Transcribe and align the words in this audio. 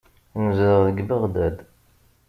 Nezdeɣ 0.41 0.79
deg 0.87 0.97
Beɣdad. 1.09 1.55